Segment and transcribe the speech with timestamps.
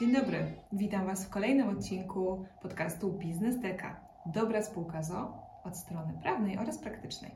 [0.00, 4.00] Dzień dobry, witam Was w kolejnym odcinku podcastu Biznes Deka.
[4.26, 5.32] Dobra spółka ZO
[5.64, 7.30] od strony prawnej oraz praktycznej.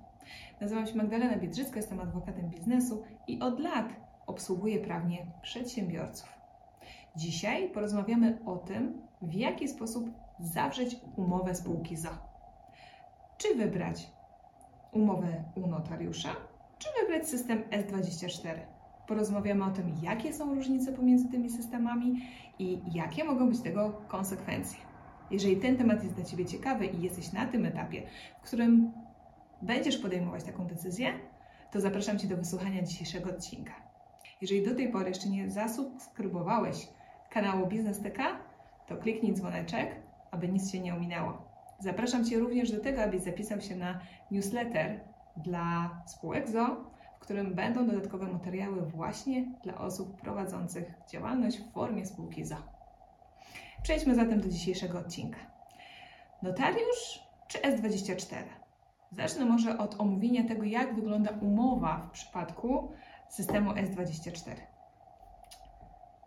[0.61, 3.89] Nazywam się Magdalena Biedrzycka, jestem adwokatem biznesu i od lat
[4.27, 6.29] obsługuję prawnie przedsiębiorców.
[7.17, 10.11] Dzisiaj porozmawiamy o tym, w jaki sposób
[10.41, 12.19] zawrzeć umowę spółki ZO.
[13.37, 14.11] Czy wybrać
[14.93, 16.31] umowę u notariusza,
[16.79, 18.74] czy wybrać system S24?
[19.07, 22.21] Porozmawiamy o tym, jakie są różnice pomiędzy tymi systemami
[22.59, 24.79] i jakie mogą być tego konsekwencje.
[25.31, 28.03] Jeżeli ten temat jest dla Ciebie ciekawy i jesteś na tym etapie,
[28.43, 28.93] w którym
[29.63, 31.13] będziesz podejmować taką decyzję,
[31.73, 33.73] to zapraszam Cię do wysłuchania dzisiejszego odcinka.
[34.41, 36.89] Jeżeli do tej pory jeszcze nie zasubskrybowałeś
[37.31, 38.19] kanału Biznes TK,
[38.87, 39.97] to kliknij dzwoneczek,
[40.31, 41.49] aby nic się nie ominęło.
[41.79, 44.01] Zapraszam Cię również do tego, abyś zapisał się na
[44.31, 45.01] newsletter
[45.37, 46.94] dla spółek ZO,
[47.25, 52.57] którym będą dodatkowe materiały właśnie dla osób prowadzących działalność w formie spółki ZO.
[53.83, 55.39] Przejdźmy zatem do dzisiejszego odcinka.
[56.43, 58.43] Notariusz czy S24?
[59.13, 62.93] Zacznę może od omówienia tego, jak wygląda umowa w przypadku
[63.29, 64.55] systemu S24.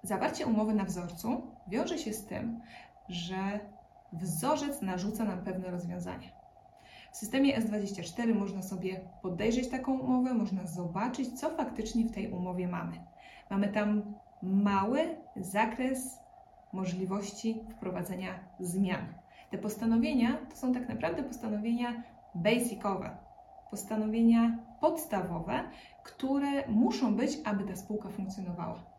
[0.04, 2.62] Zawarcie umowy na wzorcu wiąże się z tym,
[3.10, 3.60] że
[4.14, 6.37] wzorzec narzuca nam pewne rozwiązania.
[7.18, 12.68] W systemie S24 można sobie podejrzeć taką umowę, można zobaczyć, co faktycznie w tej umowie
[12.68, 12.94] mamy.
[13.50, 16.20] Mamy tam mały zakres
[16.74, 19.14] możliwości wprowadzenia zmian.
[19.52, 22.04] Te postanowienia to są tak naprawdę postanowienia
[22.36, 23.18] basicowe,
[23.72, 25.64] postanowienia podstawowe,
[26.04, 28.97] które muszą być, aby ta spółka funkcjonowała.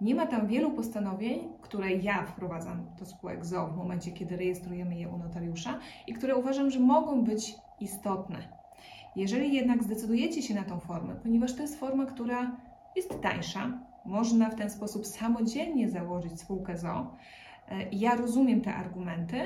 [0.00, 4.98] Nie ma tam wielu postanowień, które ja wprowadzam do spółek ZO w momencie, kiedy rejestrujemy
[4.98, 8.38] je u notariusza i które uważam, że mogą być istotne.
[9.16, 12.56] Jeżeli jednak zdecydujecie się na tą formę, ponieważ to jest forma, która
[12.96, 17.16] jest tańsza, można w ten sposób samodzielnie założyć spółkę ZO,
[17.92, 19.40] ja rozumiem te argumenty,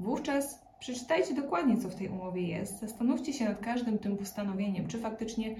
[0.00, 4.98] wówczas przeczytajcie dokładnie, co w tej umowie jest, zastanówcie się nad każdym tym postanowieniem, czy
[4.98, 5.54] faktycznie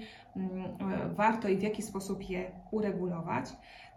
[1.15, 3.45] warto i w jaki sposób je uregulować.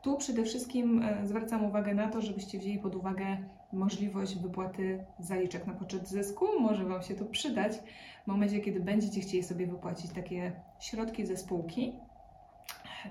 [0.05, 3.37] Tu przede wszystkim zwracam uwagę na to, żebyście wzięli pod uwagę
[3.73, 6.47] możliwość wypłaty zaliczek na poczet zysku.
[6.61, 7.73] Może Wam się to przydać
[8.25, 11.93] w momencie, kiedy będziecie chcieli sobie wypłacić takie środki ze spółki.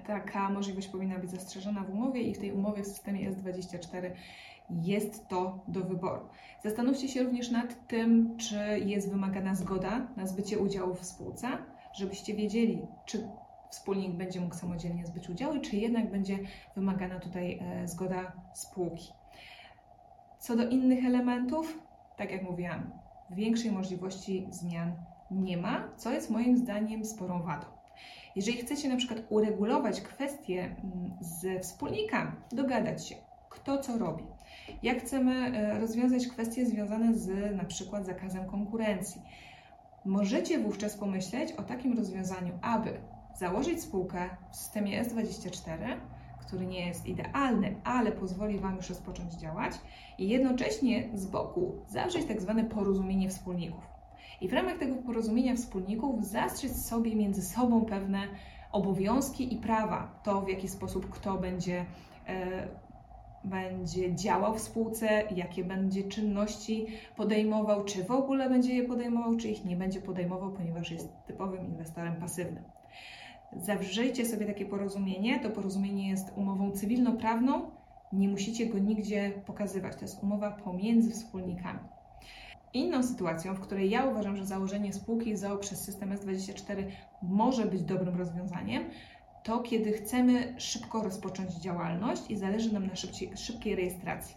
[0.08, 4.12] Taka możliwość powinna być zastrzeżona w umowie i w tej umowie w systemie S24
[4.70, 6.22] jest to do wyboru.
[6.64, 11.48] Zastanówcie się również nad tym, czy jest wymagana zgoda na zbycie udziału w spółce,
[11.94, 13.28] żebyście wiedzieli, czy
[13.73, 16.39] wspólnik będzie mógł samodzielnie zbyć udziały, czy jednak będzie
[16.75, 19.13] wymagana tutaj zgoda spółki.
[20.39, 21.79] Co do innych elementów,
[22.17, 22.91] tak jak mówiłam,
[23.29, 24.94] większej możliwości zmian
[25.31, 27.66] nie ma, co jest moim zdaniem sporą wadą.
[28.35, 30.75] Jeżeli chcecie na przykład uregulować kwestie
[31.19, 33.16] ze wspólnikami, dogadać się,
[33.50, 34.23] kto co robi,
[34.84, 39.22] jak chcemy rozwiązać kwestie związane z na przykład zakazem konkurencji,
[40.05, 45.98] możecie wówczas pomyśleć o takim rozwiązaniu, aby założyć spółkę w systemie S24,
[46.48, 49.74] który nie jest idealny, ale pozwoli Wam już rozpocząć działać
[50.18, 53.84] i jednocześnie z boku zawrzeć tak zwane porozumienie wspólników.
[54.42, 58.28] I w ramach tego porozumienia wspólników zastrzec sobie między sobą pewne
[58.72, 60.20] obowiązki i prawa.
[60.24, 61.86] To, w jaki sposób kto będzie,
[62.28, 62.68] e,
[63.44, 69.50] będzie działał w spółce, jakie będzie czynności podejmował, czy w ogóle będzie je podejmował, czy
[69.50, 72.64] ich nie będzie podejmował, ponieważ jest typowym inwestorem pasywnym.
[73.58, 75.40] Zawrzyjcie sobie takie porozumienie.
[75.40, 77.72] To porozumienie jest umową cywilnoprawną.
[78.14, 79.96] Nie musicie go nigdzie pokazywać.
[79.96, 81.80] To jest umowa pomiędzy wspólnikami.
[82.74, 86.84] Inną sytuacją, w której ja uważam, że założenie spółki ZOO przez system S24
[87.22, 88.84] może być dobrym rozwiązaniem,
[89.44, 94.35] to kiedy chcemy szybko rozpocząć działalność i zależy nam na szybciej, szybkiej rejestracji.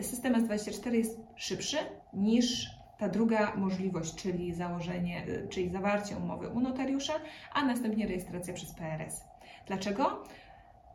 [0.00, 1.76] System S24 jest szybszy
[2.12, 7.12] niż ta druga możliwość, czyli założenie, czyli zawarcie umowy u notariusza,
[7.52, 9.24] a następnie rejestracja przez PRS.
[9.66, 10.24] Dlaczego?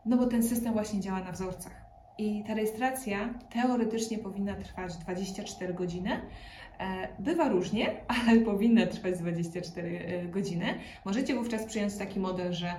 [0.06, 1.82] No bo ten system właśnie działa na wzorcach.
[2.18, 6.22] I ta rejestracja teoretycznie powinna trwać 24 godziny.
[7.20, 7.96] Bywa różnie,
[8.28, 10.66] ale powinna trwać 24 godziny.
[11.06, 12.74] Możecie wówczas przyjąć taki model, że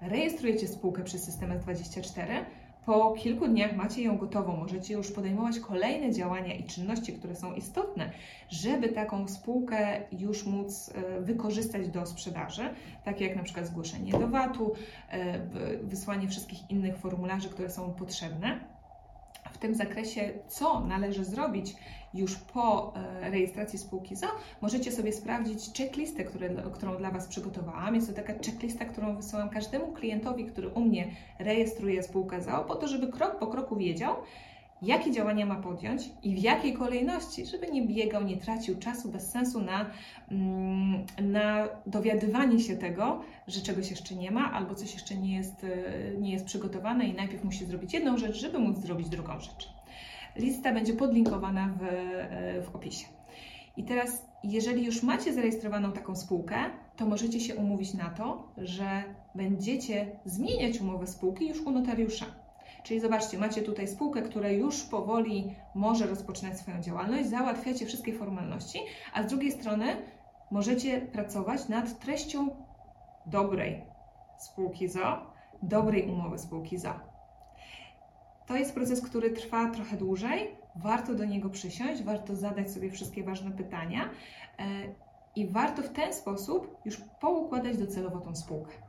[0.00, 2.44] rejestrujecie spółkę przez system S24,
[2.86, 7.54] po kilku dniach macie ją gotową, możecie już podejmować kolejne działania i czynności, które są
[7.54, 8.10] istotne,
[8.48, 10.90] żeby taką spółkę już móc
[11.20, 12.62] wykorzystać do sprzedaży,
[13.04, 14.72] takie jak na przykład zgłoszenie do VAT-u,
[15.82, 18.77] wysłanie wszystkich innych formularzy, które są potrzebne.
[19.58, 21.76] W tym zakresie, co należy zrobić
[22.14, 24.26] już po rejestracji spółki ZO,
[24.60, 27.94] możecie sobie sprawdzić checklistę, które, którą dla Was przygotowałam.
[27.94, 32.74] Jest to taka checklista, którą wysyłam każdemu klientowi, który u mnie rejestruje spółkę ZO, po
[32.74, 34.16] to, żeby krok po kroku wiedział,
[34.82, 39.30] jakie działania ma podjąć i w jakiej kolejności, żeby nie biegał, nie tracił czasu bez
[39.30, 39.90] sensu na,
[40.30, 45.64] mm, na dowiadywanie się tego, że czegoś jeszcze nie ma albo coś jeszcze nie jest,
[45.64, 49.68] e, nie jest przygotowane i najpierw musi zrobić jedną rzecz, żeby móc zrobić drugą rzecz.
[50.36, 53.06] Lista będzie podlinkowana w, e, w opisie.
[53.76, 56.56] I teraz, jeżeli już macie zarejestrowaną taką spółkę,
[56.96, 59.02] to możecie się umówić na to, że
[59.34, 62.26] będziecie zmieniać umowę spółki już u notariusza.
[62.82, 68.78] Czyli zobaczcie, macie tutaj spółkę, która już powoli może rozpoczynać swoją działalność, załatwiacie wszystkie formalności,
[69.14, 69.96] a z drugiej strony
[70.50, 72.48] możecie pracować nad treścią
[73.26, 73.84] dobrej
[74.38, 75.32] spółki ZO,
[75.62, 76.94] dobrej umowy spółki ZO.
[78.46, 80.56] To jest proces, który trwa trochę dłużej.
[80.76, 84.10] Warto do niego przysiąść, warto zadać sobie wszystkie ważne pytania
[84.58, 84.64] e,
[85.36, 88.87] i warto w ten sposób już poukładać docelowo tą spółkę.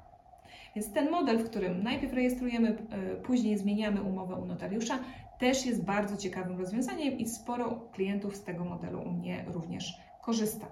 [0.76, 5.00] Więc ten model, w którym najpierw rejestrujemy, e, później zmieniamy umowę u notariusza,
[5.40, 10.68] też jest bardzo ciekawym rozwiązaniem i sporo klientów z tego modelu u mnie również korzysta.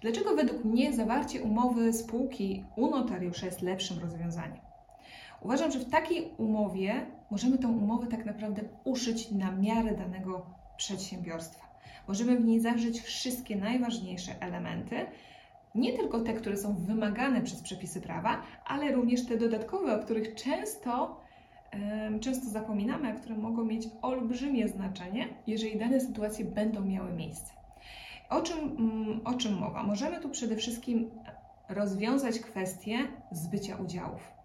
[0.00, 4.60] Dlaczego według mnie zawarcie umowy spółki u notariusza jest lepszym rozwiązaniem?
[5.42, 11.70] Uważam, że w takiej umowie możemy tą umowę tak naprawdę uszyć na miarę danego przedsiębiorstwa.
[12.08, 15.06] Możemy w niej zawrzeć wszystkie najważniejsze elementy,
[15.74, 20.34] nie tylko te, które są wymagane przez przepisy prawa, ale również te dodatkowe, o których
[20.34, 21.20] często,
[22.20, 27.52] często zapominamy, a które mogą mieć olbrzymie znaczenie, jeżeli dane sytuacje będą miały miejsce.
[28.30, 29.82] O czym, mm, o czym mowa?
[29.82, 31.10] Możemy tu przede wszystkim
[31.68, 32.98] rozwiązać kwestię
[33.32, 34.40] zbycia udziałów.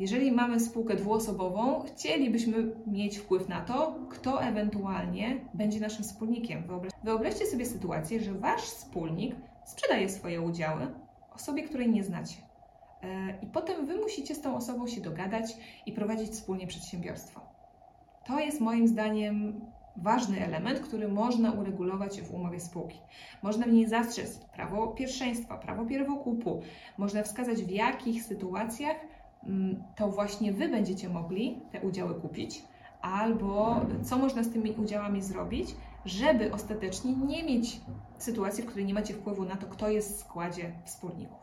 [0.00, 6.62] Jeżeli mamy spółkę dwuosobową, chcielibyśmy mieć wpływ na to, kto ewentualnie będzie naszym wspólnikiem.
[7.04, 10.86] Wyobraźcie sobie sytuację, że wasz wspólnik sprzedaje swoje udziały
[11.34, 12.36] osobie, której nie znacie.
[13.02, 17.40] E, I potem wy musicie z tą osobą się dogadać i prowadzić wspólnie przedsiębiorstwo.
[18.26, 19.60] To jest moim zdaniem
[19.96, 22.98] ważny element, który można uregulować w umowie spółki.
[23.42, 26.62] Można w niej zastrzec prawo pierwszeństwa, prawo pierwokupu,
[26.98, 28.96] można wskazać w jakich sytuacjach
[29.46, 32.62] mm, to właśnie Wy będziecie mogli te udziały kupić,
[33.02, 35.74] albo co można z tymi udziałami zrobić,
[36.04, 37.80] żeby ostatecznie nie mieć
[38.18, 41.38] sytuacji, w której nie macie wpływu na to, kto jest w składzie wspólników.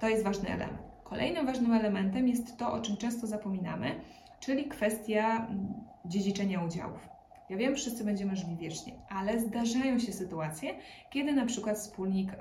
[0.00, 0.82] To jest ważny element.
[1.04, 4.00] Kolejnym ważnym elementem jest to, o czym często zapominamy,
[4.40, 7.08] czyli kwestia mm, dziedziczenia udziałów.
[7.50, 10.74] Ja wiem, wszyscy będziemy żyli wiecznie, ale zdarzają się sytuacje,
[11.10, 12.36] kiedy na przykład wspólnik e,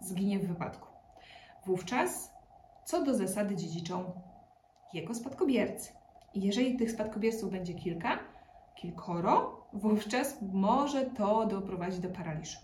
[0.00, 0.88] zginie w wypadku.
[1.66, 2.32] Wówczas,
[2.84, 4.12] co do zasady, dziedziczą
[4.92, 5.92] jego spadkobiercy.
[6.34, 8.18] I jeżeli tych spadkobierców będzie kilka,
[8.74, 12.58] kilkoro, wówczas może to doprowadzić do paraliżu.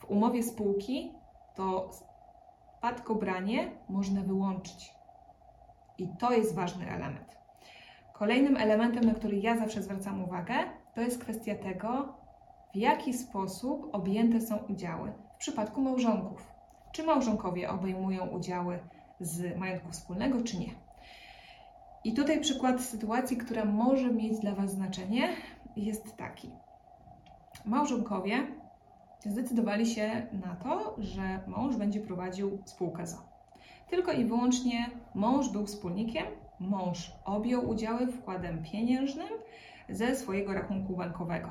[0.00, 1.12] W umowie spółki
[1.54, 4.94] to spadkobranie można wyłączyć.
[5.98, 7.36] I to jest ważny element.
[8.12, 10.54] Kolejnym elementem, na który ja zawsze zwracam uwagę,
[10.94, 12.14] to jest kwestia tego,
[12.74, 16.52] w jaki sposób objęte są udziały w przypadku małżonków.
[16.92, 18.78] Czy małżonkowie obejmują udziały
[19.20, 20.70] z majątku wspólnego, czy nie.
[22.04, 25.28] I tutaj przykład sytuacji, która może mieć dla Was znaczenie,
[25.76, 26.50] jest taki.
[27.64, 28.46] Małżonkowie
[29.26, 33.18] zdecydowali się na to, że mąż będzie prowadził spółkę ZO.
[33.90, 36.26] Tylko i wyłącznie mąż był wspólnikiem,
[36.60, 39.28] mąż objął udziały wkładem pieniężnym
[39.88, 41.50] ze swojego rachunku bankowego.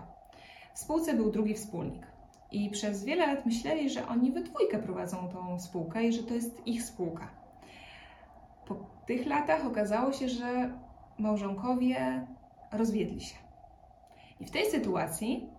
[0.73, 2.07] W spółce był drugi wspólnik.
[2.51, 6.33] I przez wiele lat myśleli, że oni we dwójkę prowadzą tą spółkę i że to
[6.33, 7.29] jest ich spółka.
[8.65, 10.73] Po tych latach okazało się, że
[11.17, 12.27] małżonkowie
[12.71, 13.48] rozwiedli się.
[14.39, 15.49] I w tej sytuacji,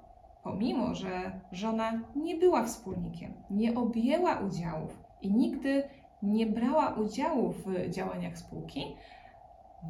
[0.42, 5.82] pomimo że żona nie była wspólnikiem, nie objęła udziałów i nigdy
[6.22, 8.96] nie brała udziału w działaniach spółki,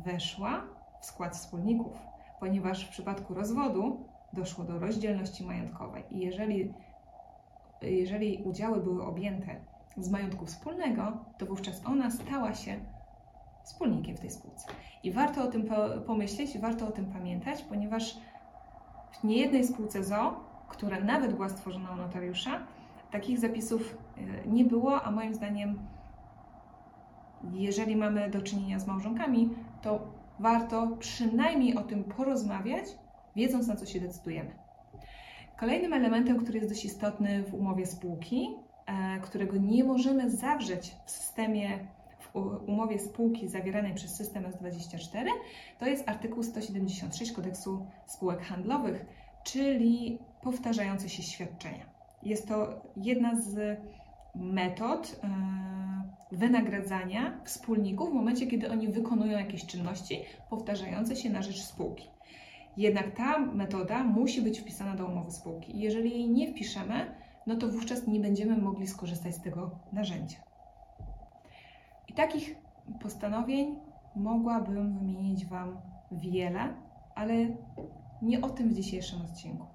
[0.04, 0.62] weszła
[1.00, 1.92] w skład wspólników,
[2.40, 6.75] ponieważ w przypadku rozwodu doszło do rozdzielności majątkowej i jeżeli,
[7.82, 9.61] jeżeli udziały były objęte
[9.97, 12.80] z majątku wspólnego, to wówczas ona stała się
[13.64, 14.66] wspólnikiem w tej spółce.
[15.02, 15.68] I warto o tym
[16.06, 18.16] pomyśleć, warto o tym pamiętać, ponieważ
[19.12, 22.67] w niejednej spółce ZO, która nawet była stworzona u notariusza,
[23.11, 25.79] takich zapisów e, nie było, a moim zdaniem,
[27.52, 29.50] jeżeli mamy do czynienia z małżonkami,
[29.83, 30.00] to
[30.38, 32.85] warto przynajmniej o tym porozmawiać,
[33.37, 34.50] wiedząc na co się decydujemy.
[35.59, 38.49] Kolejnym elementem, który jest dość istotny w umowie spółki,
[38.87, 41.79] e, którego nie możemy zawrzeć w systemie
[42.67, 45.27] umowie spółki zawieranej przez system S24,
[45.79, 49.07] to jest artykuł 176 kodeksu spółek handlowych,
[49.45, 51.87] czyli powtarzające się świadczenia.
[52.23, 53.81] Jest to jedna z
[54.35, 60.21] metod e, wynagradzania wspólników w momencie, kiedy oni wykonują jakieś czynności
[60.51, 62.09] powtarzające się na rzecz spółki.
[62.77, 65.79] Jednak ta metoda musi być wpisana do umowy spółki.
[65.79, 67.15] Jeżeli jej nie wpiszemy,
[67.47, 70.50] no to wówczas nie będziemy mogli skorzystać z tego narzędzia.
[72.11, 72.55] I takich
[73.02, 73.79] postanowień
[74.17, 75.81] mogłabym wymienić Wam
[76.12, 76.75] wiele,
[77.14, 77.35] ale
[78.23, 79.67] nie o tym w dzisiejszym odcinku.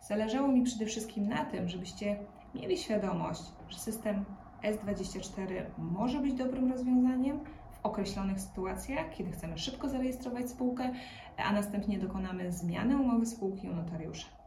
[0.00, 2.16] Zależało mi przede wszystkim na tym, żebyście
[2.54, 4.24] mieli świadomość, że system
[4.62, 7.40] S24 może być dobrym rozwiązaniem
[7.72, 10.92] w określonych sytuacjach, kiedy chcemy szybko zarejestrować spółkę,
[11.36, 14.41] a następnie dokonamy zmiany umowy spółki u notariusza.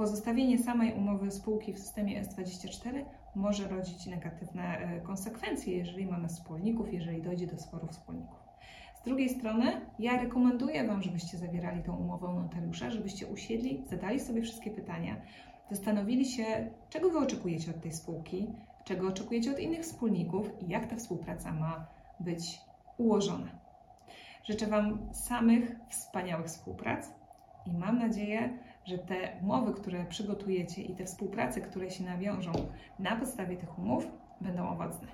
[0.00, 3.04] Pozostawienie samej umowy spółki w systemie S24
[3.34, 8.38] może rodzić negatywne e, konsekwencje, jeżeli mamy wspólników, jeżeli dojdzie do sporów wspólników.
[9.02, 14.20] Z drugiej strony, ja rekomenduję Wam, żebyście zawierali tą umowę u notariusza, żebyście usiedli, zadali
[14.20, 15.16] sobie wszystkie pytania,
[15.70, 16.44] zastanowili się,
[16.90, 18.52] czego Wy oczekujecie od tej spółki,
[18.84, 21.86] czego oczekujecie od innych wspólników i jak ta współpraca ma
[22.20, 22.60] być
[22.98, 23.50] ułożona.
[24.44, 27.10] Życzę Wam samych wspaniałych współprac
[27.66, 32.52] i mam nadzieję, że te umowy, które przygotujecie i te współprace, które się nawiążą
[32.98, 34.06] na podstawie tych umów,
[34.40, 35.08] będą owocne.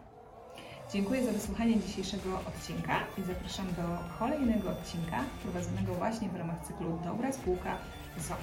[0.92, 6.98] Dziękuję za wysłuchanie dzisiejszego odcinka i zapraszam do kolejnego odcinka prowadzonego właśnie w ramach cyklu
[7.04, 7.78] Dobra Spółka
[8.18, 8.34] ZO.